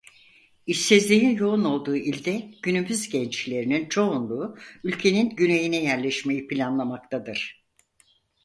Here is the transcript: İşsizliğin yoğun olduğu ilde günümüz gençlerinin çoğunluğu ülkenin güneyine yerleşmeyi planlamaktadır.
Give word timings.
İşsizliğin 0.67 1.35
yoğun 1.37 1.63
olduğu 1.65 1.95
ilde 1.95 2.51
günümüz 2.61 3.09
gençlerinin 3.09 3.89
çoğunluğu 3.89 4.57
ülkenin 4.83 5.29
güneyine 5.29 5.83
yerleşmeyi 5.83 6.47
planlamaktadır. 6.47 7.65